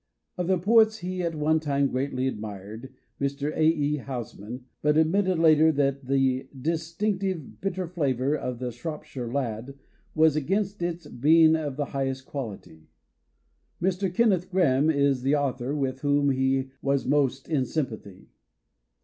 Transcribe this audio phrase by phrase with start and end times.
[0.35, 3.55] Of the poets he at one time greatly admired Mr.
[3.55, 3.61] A.
[3.63, 3.97] E.
[3.97, 9.75] Housman, but admitted later that the "dis tinctive bitter flavour" of "The Shropshire Lad"
[10.15, 12.87] was against its" being of the highest quality"
[13.79, 14.11] Mr.
[14.11, 18.29] Kenneth x Grahame is the author with whom he was most in sympathy.